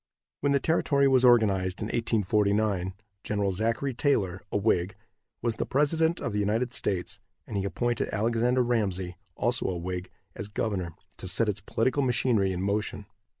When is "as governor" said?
10.35-10.95